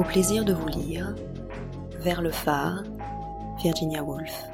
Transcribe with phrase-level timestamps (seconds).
[0.00, 1.14] Au plaisir de vous lire,
[1.98, 2.84] vers le phare,
[3.62, 4.44] Virginia Woolf.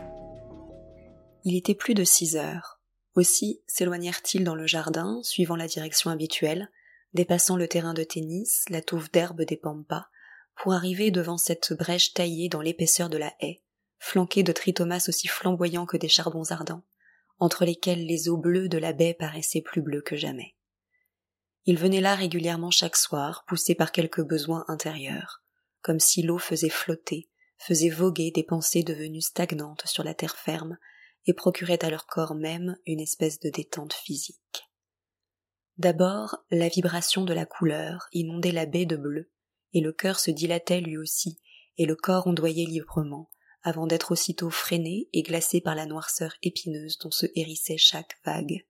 [1.44, 2.80] Il était plus de six heures.
[3.14, 6.68] Aussi s'éloignèrent-ils dans le jardin, suivant la direction habituelle,
[7.14, 10.08] dépassant le terrain de tennis, la touffe d'herbe des pampas,
[10.56, 13.62] pour arriver devant cette brèche taillée dans l'épaisseur de la haie,
[14.00, 16.82] flanquée de tritomas aussi flamboyants que des charbons ardents,
[17.38, 20.55] entre lesquels les eaux bleues de la baie paraissaient plus bleues que jamais.
[21.66, 25.42] Il venait là régulièrement chaque soir, poussé par quelques besoins intérieurs,
[25.82, 30.78] comme si l'eau faisait flotter, faisait voguer des pensées devenues stagnantes sur la terre ferme,
[31.26, 34.70] et procurait à leur corps même une espèce de détente physique.
[35.76, 39.32] D'abord, la vibration de la couleur inondait la baie de bleu,
[39.72, 41.40] et le cœur se dilatait lui aussi,
[41.78, 43.28] et le corps ondoyait librement,
[43.62, 48.64] avant d'être aussitôt freiné et glacé par la noirceur épineuse dont se hérissait chaque vague.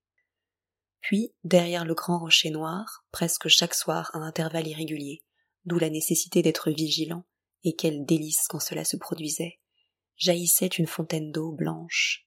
[1.07, 5.23] Puis, derrière le grand rocher noir, presque chaque soir à intervalles irréguliers,
[5.65, 7.23] d'où la nécessité d'être vigilant,
[7.63, 9.61] et quel délice quand cela se produisait,
[10.17, 12.27] jaillissait une fontaine d'eau blanche.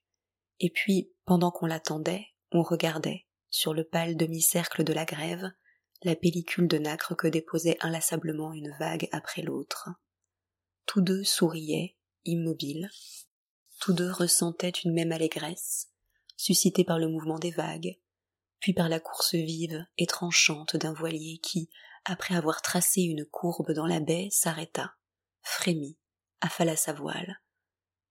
[0.62, 5.52] Et puis, pendant qu'on l'attendait, on regardait, sur le pâle demi-cercle de la grève,
[6.04, 9.90] la pellicule de nacre que déposait inlassablement une vague après l'autre.
[10.86, 12.90] Tous deux souriaient, immobiles.
[13.82, 15.90] Tous deux ressentaient une même allégresse,
[16.38, 18.00] suscitée par le mouvement des vagues,
[18.60, 21.70] puis par la course vive et tranchante d'un voilier qui,
[22.06, 24.96] après avoir tracé une courbe dans la baie, s'arrêta,
[25.42, 25.98] frémit,
[26.42, 27.42] affala sa voile.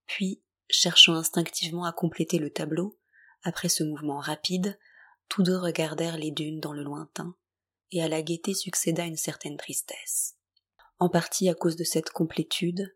[0.06, 2.98] Puis, cherchant instinctivement à compléter le tableau,
[3.42, 4.78] après ce mouvement rapide,
[5.28, 7.34] tous deux regardèrent les dunes dans le lointain,
[7.90, 10.36] et à la gaieté succéda une certaine tristesse.
[10.98, 12.94] En partie à cause de cette complétude,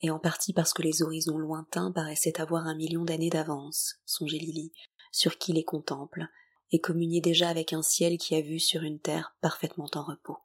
[0.00, 4.38] et en partie parce que les horizons lointains paraissaient avoir un million d'années d'avance, songeait
[4.38, 4.72] Lily,
[5.12, 6.28] sur qui les contemple,
[6.72, 10.43] et communier déjà avec un ciel qui a vu sur une terre parfaitement en repos.